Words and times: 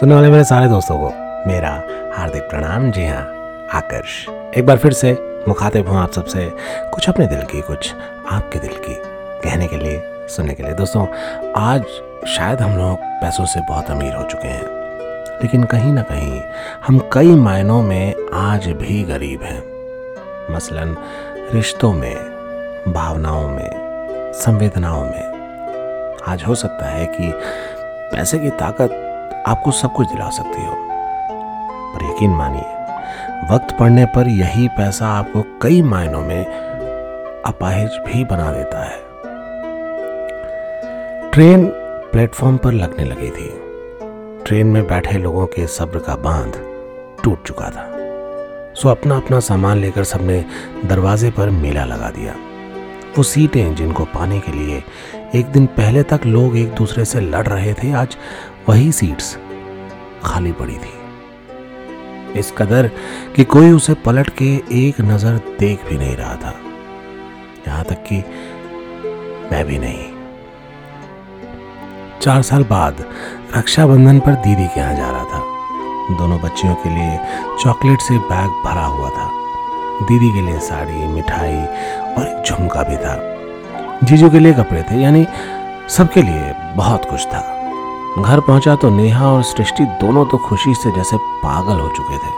सुनने 0.00 0.14
वाले 0.14 0.28
मेरे 0.30 0.44
सारे 0.44 0.68
दोस्तों 0.68 0.96
को 0.98 1.08
मेरा 1.46 1.70
हार्दिक 2.16 2.42
प्रणाम। 2.42 2.90
जी 2.90 3.04
हाँ 3.06 3.22
आकर्ष। 3.70 4.12
एक 4.58 4.66
बार 4.66 4.76
फिर 4.76 4.92
से 4.92 5.12
मुखातिब 5.48 5.88
हूँ 5.88 5.98
आप 5.98 6.12
सबसे 6.12 6.48
कुछ 6.92 7.08
अपने 7.08 7.26
दिल 7.26 7.42
की, 7.42 7.60
कुछ 7.60 7.92
आपके 8.30 8.58
दिल 8.58 8.72
की 8.76 8.94
कहने 9.42 9.66
के 9.66 9.76
लिए, 9.76 10.00
सुनने 10.26 10.54
के 10.54 10.62
लिए। 10.62 10.72
दोस्तों, 10.72 11.06
आज 11.56 11.84
शायद 12.28 12.60
हम 12.60 12.76
लोग 12.78 12.96
पैसों 12.96 13.44
से 13.46 13.60
बहुत 13.60 13.90
अमीर 13.90 14.14
हो 14.14 14.22
चुके 14.22 14.48
हैं, 14.48 14.62
लेकिन 15.42 15.64
कहीं 15.64 15.92
ना 15.92 16.02
कहीं 16.02 16.40
हम 16.86 16.98
कई 17.12 17.34
मायनों 17.34 17.82
में 17.82 18.14
आज 18.34 18.68
भी 18.80 19.02
गरीब 19.02 19.42
हैं। 19.42 20.54
मसलन, 20.54 20.96
रिश्तों 21.52 21.92
में, 21.92 22.16
भावनाओं 22.88 23.48
में, 23.48 24.32
संवेदनाओं 24.34 25.04
में। 25.04 26.18
आज 26.28 26.44
हो 26.44 26.54
सकता 26.54 26.86
है 26.86 27.06
कि 27.06 27.32
पैसे 28.16 28.38
की 28.38 28.50
ताकत 28.50 29.06
आपको 29.46 29.70
सब 29.70 29.92
कुछ 29.92 30.08
दिला 30.08 30.30
सकती 30.30 30.66
हो। 30.66 30.74
पर 31.94 32.04
यकीन 32.04 32.30
मानिए, 32.30 32.80
वक्त 33.54 33.76
पड़ने 33.78 34.04
पर 34.04 34.28
यही 34.28 34.68
पैसा 34.68 35.06
आपको 35.06 35.44
कई 35.62 35.82
मायनों 35.82 36.20
में 36.20 36.44
अपाहिज 37.46 37.90
भी 38.06 38.24
बना 38.24 38.52
देता 38.52 38.84
है। 38.84 38.98
ट्रेन 41.30 41.66
प्लेटफॉर्म 42.12 42.56
पर 42.56 42.72
लगने 42.72 43.04
लगी 43.04 43.30
थी। 43.30 43.48
ट्रेन 44.44 44.66
में 44.66 44.86
बैठे 44.86 45.18
लोगों 45.18 45.46
के 45.46 45.66
सब्र 45.66 45.98
का 45.98 46.16
बाँध 46.16 46.52
टूट 47.24 47.46
चुका 47.46 47.70
था। 47.70 47.86
सो 48.74 48.88
अपना 48.88 49.16
अपना 49.16 49.40
सामान 49.40 49.78
लेकर 49.78 50.04
सबने 50.04 50.44
दरवाजे 50.84 51.30
पर 51.30 51.50
मेला 51.50 51.84
लगा 51.84 52.10
दिया। 52.10 52.34
वो 53.18 53.22
सीटें 53.22 53.74
जिनको 53.74 54.04
पाने 54.04 54.40
के 54.40 54.52
लिए 54.52 54.82
एक 55.34 55.46
दिन 55.46 55.66
पहले 55.66 56.02
तक 56.02 56.20
लोग 56.26 56.56
एक 56.56 56.74
दूसरे 56.74 57.04
से 57.04 57.20
लड़ 57.20 57.46
रहे 57.46 57.74
थे, 57.74 57.92
आज 57.92 58.16
वही 58.70 58.92
सीट्स 58.92 59.38
खाली 60.24 60.52
पड़ी 60.52 60.74
थी। 60.74 62.38
इस 62.38 62.50
कदर 62.58 62.90
कि 63.36 63.44
कोई 63.44 63.70
उसे 63.72 63.94
पलट 63.94 64.28
के 64.28 64.62
एक 64.72 65.00
नज़र 65.00 65.40
देख 65.60 65.88
भी 65.88 65.98
नहीं 65.98 66.16
रहा 66.16 66.34
था। 66.34 66.54
यहाँ 67.68 67.84
तक 67.84 68.04
कि 68.12 68.18
मैं 69.52 69.64
भी 69.66 69.78
नहीं। 69.78 70.06
चार 72.20 72.42
साल 72.42 72.64
बाद 72.64 73.04
रक्षाबंधन 73.56 74.20
पर 74.20 74.34
दीदी 74.34 74.66
के 74.66 74.80
यहाँ 74.80 74.94
जा 74.94 75.10
रहा 75.10 75.24
था। 75.24 76.16
दोनों 76.16 76.40
बच्चियों 76.40 76.74
के 76.74 76.88
लिए 76.88 77.18
चॉकलेट 77.64 78.00
से 78.00 78.18
बैग 78.18 78.64
भरा 78.64 78.86
हुआ 78.86 79.10
था। 79.10 79.30
दीदी 80.02 80.32
के 80.32 80.46
लिए 80.46 80.58
साड़ी, 80.60 81.06
मिठाई 81.06 81.56
और 82.14 82.26
एक 82.26 82.42
झुमका 82.46 82.82
भी 82.82 82.96
था। 82.96 83.16
जीजू 84.04 84.30
के 84.30 84.38
लिए 84.38 84.52
कपड़े 84.52 84.82
थे, 84.82 85.02
यानी 85.02 85.26
सबके 85.88 86.22
लिए 86.22 86.54
बहुत 86.76 87.04
कुछ 87.04 87.26
था। 87.26 87.59
घर 88.18 88.40
पहुँचा 88.40 88.74
तो 88.74 88.90
नेहा 88.90 89.30
और 89.32 89.42
सृष्टि 89.42 89.84
दोनों 90.00 90.24
तो 90.26 90.38
खुशी 90.38 90.74
से 90.74 90.90
जैसे 90.92 91.16
पागल 91.16 91.80
हो 91.80 91.88
चुके 91.96 92.16
थे। 92.16 92.30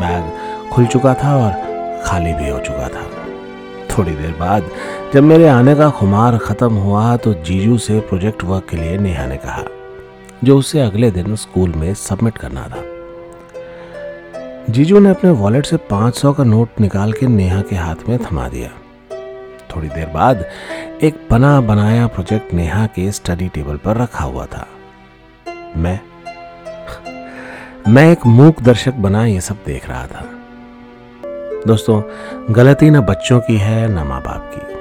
बैग 0.00 0.70
खुल 0.70 0.86
चुका 0.86 1.14
था 1.14 1.34
और 1.36 1.52
खाली 2.04 2.32
भी 2.32 2.48
हो 2.50 2.58
चुका 2.58 2.88
था। 2.88 3.02
थोड़ी 3.90 4.12
देर 4.12 4.34
बाद 4.40 4.70
जब 5.14 5.22
मेरे 5.22 5.48
आने 5.48 5.74
का 5.74 5.88
खुमार 5.90 6.36
खत्म 6.38 6.74
हुआ 6.74 7.16
तो 7.16 7.32
जीजू 7.42 7.78
से 7.78 7.98
प्रोजेक्ट 8.00 8.44
वर्क 8.44 8.66
के 8.70 8.76
लिए 8.76 8.98
नेहा 8.98 9.26
ने 9.26 9.36
कहा, 9.36 9.62
जो 10.44 10.58
उसे 10.58 10.80
अगले 10.80 11.10
दिन 11.10 11.34
स्कूल 11.36 11.72
में 11.72 11.92
सबमिट 11.94 12.38
करना 12.38 12.66
था। 12.68 12.82
जीजू 14.72 15.00
ने 15.00 15.10
अपने 15.10 15.30
वॉलेट 15.32 15.66
से 15.66 15.76
500 15.90 16.32
का 16.32 16.44
नोट 16.44 16.80
निकाल 16.80 17.12
के 17.12 17.26
नेहा 17.26 17.60
के 17.60 17.76
हाथ 17.76 18.08
में 18.08 18.18
थमा 18.20 18.48
दिया। 18.48 18.70
थोड़ी 19.70 19.88
देर 19.88 20.06
बाद 20.06 20.44
एक 21.02 21.26
बना 21.30 21.60
बनाया 21.60 22.06
प्रोजेक्ट 22.06 22.54
नेहा 22.54 22.86
के 22.86 23.10
स्टडी 23.12 23.48
टेबल 23.48 23.76
पर 23.76 23.96
रखा 23.96 24.24
हुआ 24.24 24.46
था। 24.46 24.66
मैं? 25.76 26.00
मैं 27.88 28.12
एक 28.12 28.26
मूक 28.26 28.60
दर्शक 28.62 28.94
बना 28.94 29.24
ये 29.26 29.40
सब 29.40 29.56
देख 29.66 29.88
रहा 29.88 30.06
था। 30.06 30.24
दोस्तों, 31.66 32.02
गलती 32.50 32.90
ना 32.90 33.00
बच्चों 33.00 33.40
की 33.40 33.56
है, 33.56 33.88
ना 33.88 34.04
माँ 34.04 34.22
बाप 34.22 34.50
की। 34.54 34.74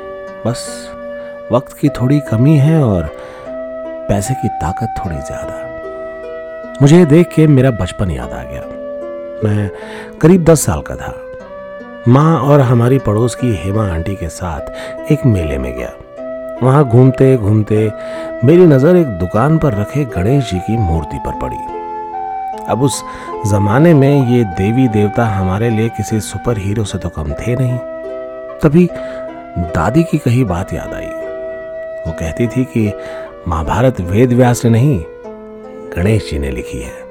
बस, 0.50 0.90
वक्त 1.52 1.78
की 1.78 1.90
थोड़ी 1.90 2.20
कमी 2.20 2.58
है 2.58 2.84
और 2.84 3.10
पैसे 4.10 4.34
की 4.34 4.48
ताकत 4.48 4.96
थोड़ी 5.00 5.16
ज़्यादा। 5.16 6.80
मुझे 6.82 7.06
देख 7.06 7.30
के 7.36 7.48
मेरा 7.48 7.72
बचपन 7.72 8.12
याद 8.12 8.32
आ 8.32 8.44
गया। 8.44 8.62
मैं 9.44 9.70
करीब 10.22 10.44
दस 10.44 10.66
साल 10.66 10.82
का 10.82 10.96
था। 10.96 11.14
माँ 12.08 12.40
और 12.40 12.62
हमारी 12.62 13.00
पड़ोस 13.00 13.36
की 13.36 13.56
हेमा 13.56 13.88
आंटी 13.88 14.16
के 14.16 14.30
साथ 14.30 15.12
एक 15.12 15.26
मेले 15.26 15.58
में 15.58 15.78
गया। 15.78 15.92
वहाँ 16.64 16.84
घूमते 16.86 17.36
घूमते 17.38 17.92
मेरी 18.44 18.66
नज़र 18.66 18.96
एक 18.96 19.08
दुकान 19.20 19.58
पर 19.58 19.74
रखे 19.74 20.04
गणेश 20.16 20.52
जी 20.52 20.60
की 20.60 20.78
मूर्ति 20.80 21.20
पर 21.26 21.40
पड़ी। 21.40 21.58
अब 22.66 22.82
उस 22.84 23.02
जमाने 23.48 23.94
में 23.94 24.30
ये 24.30 24.44
देवी 24.60 24.88
देवता 24.88 25.26
हमारे 25.28 25.70
लिए 25.70 25.90
किसी 25.90 26.20
सुपर 26.22 26.58
हीरो 26.58 26.84
से 26.84 26.98
तो 26.98 27.10
कम 27.10 27.34
थे 27.34 27.56
नहीं। 27.56 27.78
तभी 28.62 28.88
दादी 29.76 30.04
की 30.04 30.18
कही 30.18 30.44
बात 30.44 30.74
याद 30.74 30.94
आई। 30.94 31.08
वो 32.06 32.12
कहती 32.12 32.48
थी 32.48 32.64
कि 32.68 32.92
महाभारत 33.48 34.02
वेद 34.02 34.34
व्यास 34.34 34.64
ने 34.66 34.72
नहीं, 34.72 35.00
गणेश 35.98 36.30
जी 36.32 36.40
ने 36.40 36.52
लिखी 36.52 36.82
है। 36.82 37.04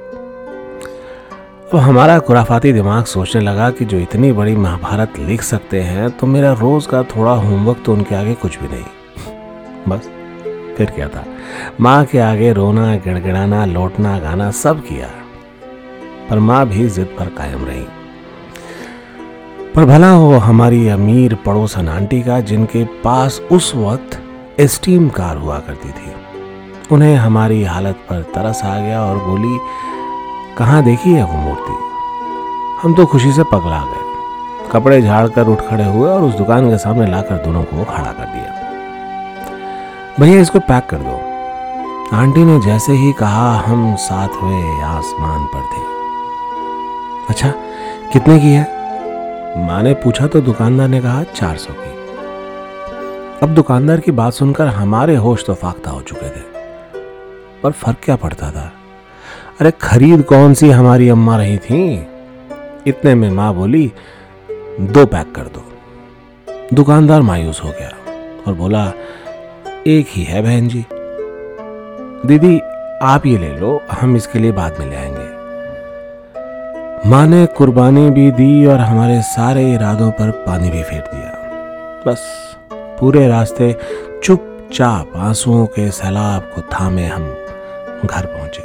तो 1.71 1.79
हमारा 1.79 2.19
खुराफाती 2.19 2.73
दिमाग 2.73 3.05
सोचने 3.05 3.41
लगा 3.43 3.71
कि 3.71 3.85
जो 3.85 3.99
इतनी 3.99 4.33
बड़ी 4.33 4.57
महाभारत 4.57 5.19
लिख 5.19 5.43
सकते 5.43 5.81
हैं 5.83 6.11
तो 6.11 6.27
मेरा 6.27 6.53
रोज 6.55 6.87
का 6.87 7.03
थोड़ा 7.07 7.33
होमवर्क 7.33 7.83
तो 7.87 7.93
उनके 7.93 8.15
आगे 8.15 8.35
कुछ 8.35 8.59
भी 8.59 8.69
नहीं। 8.69 8.85
बस, 9.89 10.11
फिर 10.77 10.91
क्या 10.91 11.09
था? 11.09 11.25
माँ 11.81 12.05
के 12.05 12.19
आगे 12.19 12.53
रोना, 12.53 12.97
गिड़गिड़ाना, 12.97 13.65
लौटना, 13.65 14.19
गाना 14.19 14.51
सब 14.51 14.81
किया। 14.81 15.09
पर 16.31 16.39
माँ 16.39 16.67
भी 16.67 16.89
जिद 16.89 17.07
पर 17.19 17.27
कायम 17.27 17.65
रही। 17.65 17.87
पर 19.75 19.85
भला 19.85 20.11
हो 20.11 20.33
हमारी 20.33 20.89
अमीर 20.89 21.35
पड़ोसन 21.35 21.89
आंटी 21.89 22.23
का, 22.23 22.41
जिनके 22.41 22.85
पास 22.85 23.41
उस 23.53 23.75
वक्त 23.75 24.21
एस्टीम 24.61 25.09
कार 25.09 25.37
हुआ 25.37 25.59
करती 25.59 25.89
थी। 25.89 26.13
उन्हें 26.93 27.17
हमारी 27.17 27.65
हालत 27.65 27.95
पर 27.95 28.23
तरस 28.23 28.63
आ 28.65 28.79
गया 28.79 29.03
और 29.03 29.17
बोली, 29.17 29.59
कहाँ 30.59 30.83
देखी 30.83 31.13
है 31.13 31.25
वो 31.25 31.33
मूर्ति? 31.33 31.73
हम 32.83 32.95
तो 32.95 33.07
खुशी 33.07 33.33
से 33.33 33.43
पगला 33.43 33.85
गए। 33.85 34.05
कपड़े 34.73 35.03
झाड़कर 35.03 35.47
उठ 35.47 35.61
खड़े 35.61 35.85
हुए 35.85 36.11
और 36.11 36.23
उस 36.23 36.35
दुकान 36.35 36.71
के 36.71 36.79
सामने 36.79 37.07
लाकर 37.07 37.37
दोनों 37.37 37.65
को 37.65 37.85
खड़ा 37.85 38.13
कर 38.13 38.25
दिया। 38.25 38.64
भैया, 40.21 40.41
इसको 40.41 40.59
पैक 40.59 40.87
कर 40.87 40.97
दो। 40.97 41.21
आंटी 42.17 42.45
ने 42.45 42.61
जैसे 42.61 42.93
ही 42.93 43.13
कहा, 43.13 43.59
हम 43.59 43.97
सातवें 43.97 44.83
आसमान 44.83 45.47
पर 45.47 45.61
थे। 45.61 45.83
अच्छा 47.29 47.55
कितने 48.13 48.39
की 48.39 48.47
है? 48.47 48.63
माँ 49.67 49.83
ने 49.83 49.95
पूछा 49.95 50.27
तो 50.27 50.41
दुकानदार 50.41 50.89
ने 50.89 51.01
कहा, 51.01 51.23
चार 51.23 51.57
सौ 51.57 51.73
की। 51.73 51.95
अब 53.43 53.55
दुकानदार 53.55 54.01
की 54.01 54.11
बात 54.11 54.33
सुनकर 54.33 54.67
हमारे 54.67 55.17
होश 55.17 55.45
तो 55.47 55.55
फाख्ता 55.55 55.91
हो 55.91 56.01
चुके 56.01 56.29
थे। 56.29 56.43
पर 57.63 57.71
फ़र्क 57.71 57.97
क्या 58.03 58.17
पड़ता 58.17 58.51
था? 58.51 58.73
अरे, 59.61 59.71
खरीद 59.71 60.23
कौन 60.23 60.55
सी 60.55 60.71
हमारी 60.71 61.09
अम्मा 61.09 61.37
रही 61.37 61.59
थी? 61.59 62.07
इतने 62.87 63.15
में 63.15 63.31
माँ 63.31 63.55
बोली, 63.55 63.93
दो 64.81 65.07
पैक 65.07 65.35
कर 65.35 65.43
दो। 65.43 65.73
दुकानदार 66.75 67.23
मायूस 67.23 67.61
हो 67.65 67.69
गया 67.69 67.93
और 68.47 68.55
बोला 68.55 68.93
एक 69.87 70.07
ही 70.09 70.25
है, 70.25 70.43
बहन 70.43 70.69
जी। 70.69 70.87
दीदी, 72.27 72.61
आप 73.03 73.27
ये 73.27 73.39
ले 73.39 73.49
लो, 73.49 73.83
हम 73.93 74.17
इसके 74.17 74.39
लिए 74.39 74.53
बाद 74.53 74.77
में 74.81 74.87
ले 74.91 74.97
आएँगे। 74.97 75.35
माँ 77.11 77.27
ने 77.27 77.47
कुर्बानी 77.47 78.11
भी 78.11 78.31
दी 78.31 78.67
और 78.67 78.81
हमारे 78.81 79.23
सारे 79.23 79.73
इरादों 79.73 80.11
पर 80.11 80.31
पानी 80.31 80.71
भी 80.71 80.83
फेर 80.83 81.01
दिया। 81.01 81.31
बस 82.07 82.23
पूरे 82.73 83.29
रास्ते 83.29 83.77
चुपचाप 84.23 85.13
आंसुओं 85.17 85.67
के 85.67 85.91
सैलाब 85.91 86.43
को 86.43 86.61
थामे 86.61 87.07
हम 87.07 87.37
घर 88.05 88.27
पहुँचे 88.27 88.63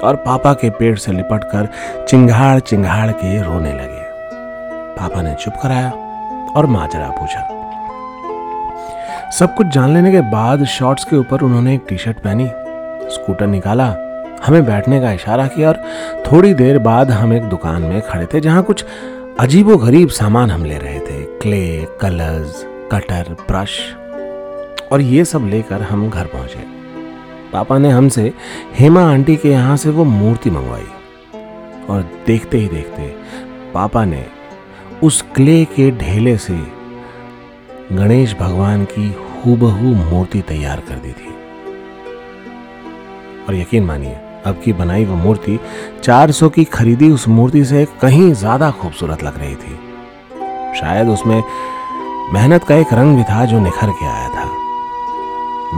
और 0.00 0.16
पापा 0.16 0.52
के 0.52 0.70
पेट 0.70 0.98
से 0.98 1.12
लिपट 1.12 1.44
कर 1.44 1.68
चिंगाड़ 2.04 2.60
चिंगाड़ 2.60 3.10
के 3.10 3.42
रोने 3.42 3.72
लगे। 3.72 4.02
पापा 4.96 5.22
ने 5.22 5.34
चुप 5.34 5.54
कराया 5.62 5.90
और 6.56 6.66
माँ 6.66 6.80
माजरा 6.80 7.08
पूछा 7.08 7.61
सब 9.38 9.54
कुछ 9.54 9.66
जान 9.66 9.94
लेने 9.94 10.12
के 10.12 10.20
बाद 10.20 10.64
शॉर्ट्स 10.64 11.04
के 11.04 11.16
ऊपर 11.16 11.40
उन्होंने 11.40 11.74
एक 11.74 11.80
टी 11.88 11.98
शर्ट 11.98 12.16
पहनी 12.16 12.46
स्कूटर 13.10 13.46
निकाला, 13.46 13.96
हमें 14.46 14.64
बैठने 14.64 15.00
का 15.00 15.12
इशारा 15.12 15.46
किया 15.46 15.68
और 15.68 15.82
थोड़ी 16.26 16.54
देर 16.54 16.78
बाद 16.78 17.10
हम 17.10 17.32
एक 17.32 17.42
दुकान 17.42 17.82
में 17.82 18.02
खड़े 18.02 18.26
थे 18.26 18.40
जहाँ 18.40 18.62
कुछ 18.62 18.84
अजीबो 19.40 19.76
गरीब 19.76 20.08
सामान 20.08 20.50
हम 20.50 20.64
ले 20.64 20.78
रहे 20.78 20.98
थे 20.98 21.22
क्ले 21.24 21.86
कलर्स 22.00 22.64
कटर 22.92 23.36
ब्रश 23.48 23.78
और 24.92 25.00
ये 25.00 25.24
सब 25.24 25.46
लेकर 25.46 25.82
हम 25.82 26.10
घर 26.10 26.26
पहुँचे। 26.26 26.64
पापा 27.52 27.78
ने 27.78 27.90
हमसे, 27.90 28.32
हेमा 28.74 29.12
आंटी 29.12 29.36
के 29.36 29.50
यहाँ 29.50 29.76
से 29.76 29.90
वो 29.90 30.04
मूर्ति 30.04 30.50
मंगवाई 30.50 30.86
और 31.88 32.02
देखते 32.26 32.58
ही 32.58 32.68
देखते 32.68 33.16
पापा 33.74 34.04
ने 34.04 34.26
उस 35.02 35.22
क्ले 35.34 35.64
के 35.64 35.90
ढेले 35.90 36.36
से 36.36 36.81
गणेश 37.90 38.34
भगवान 38.34 38.84
की 38.84 39.06
हूबहू 39.36 39.94
मूर्ति 39.94 40.40
तैयार 40.40 40.80
कर 40.80 40.94
दी 40.94 41.12
थी। 41.12 41.30
और 43.46 43.54
यकीन 43.54 43.84
मानिए, 43.84 44.16
अब 44.46 44.60
की 44.64 44.72
बनाई 44.72 45.04
वो 45.04 45.14
मूर्ति 45.16 45.58
400 46.02 46.48
की 46.48 46.64
खरीदी 46.64 47.10
उस 47.10 47.26
मूर्ति 47.28 47.64
से 47.64 47.84
कहीं 48.02 48.32
ज़्यादा 48.32 48.70
खूबसूरत 48.70 49.22
लग 49.24 49.38
रही 49.38 49.54
थी। 49.54 49.74
शायद 50.80 51.08
उसमें 51.08 51.42
मेहनत 52.32 52.64
का 52.64 52.74
एक 52.74 52.92
रंग 52.92 53.16
भी 53.16 53.24
था 53.24 53.44
जो 53.44 53.60
निखर 53.60 53.90
के 53.90 54.06
आया 54.06 54.28
था। 54.28 54.50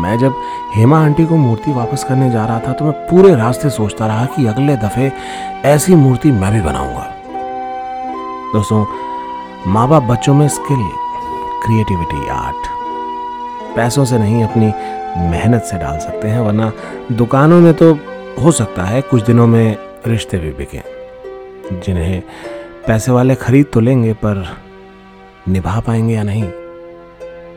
मैं 0.01 0.19
जब 0.19 0.35
हेमा 0.75 1.05
आंटी 1.05 1.25
को 1.27 1.37
मूर्ति 1.37 1.73
वापस 1.73 2.05
करने 2.05 2.31
जा 2.31 2.45
रहा 2.47 2.59
था 2.59 2.73
तो 2.73 2.85
मैं 2.85 2.93
पूरे 3.09 3.35
रास्ते 3.35 3.71
सोचता 3.71 4.07
रहा 4.07 4.25
कि 4.27 4.47
अगले 4.47 4.77
दफे 4.77 5.11
ऐसी 5.65 5.95
मूर्ति 5.95 6.33
मैं 6.33 6.53
भी 6.53 6.61
बनाऊँगा। 6.61 7.11
दोस्तों 8.53 8.85
माँ 9.67 9.89
बाप 9.89 10.03
बच्चों 10.03 10.35
में 10.35 10.49
स्किल 10.49 10.79
क्रिएटिविटी 11.65 12.29
आर्ट 12.29 12.67
पैसों 13.77 14.05
से 14.05 14.19
नहीं, 14.19 14.43
अपनी 14.45 14.67
मेहनत 15.31 15.63
से 15.63 15.79
डाल 15.79 15.99
सकते 15.99 16.29
हैं, 16.29 16.41
वरना 16.41 16.73
दुकानों 17.13 17.61
में 17.61 17.73
तो 17.75 17.93
हो 18.43 18.51
सकता 18.53 18.83
है 18.83 19.01
कुछ 19.03 19.23
दिनों 19.23 19.47
में 19.47 19.77
रिश्ते 20.07 20.39
भी 20.39 20.51
बिके। 20.51 20.81
जिन्हें 21.81 22.23
पैसे 22.87 23.13
वाले 23.13 23.35
खरीद 23.35 23.67
तो 23.73 23.81
लेंगे, 23.81 24.13
पर 24.15 24.45
निभा 25.49 25.81
पाएँगे 25.81 26.15
या 26.15 26.23
नहीं, 26.23 26.45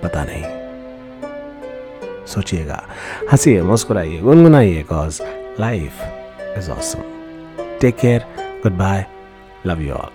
पता 0.04 0.24
नहीं। 0.24 0.44
सोचिएगा, 2.25 2.81
हंसिए, 3.31 3.62
मुस्कुराइए, 3.62 4.19
गुनगुनाइए 4.19 4.83
cause 4.83 5.21
life 5.59 6.01
is 6.57 6.71
awesome 6.71 7.01
take 7.81 7.98
care 7.98 8.25
goodbye 8.77 9.06
love 9.65 9.81
you 9.81 9.94
all 9.94 10.09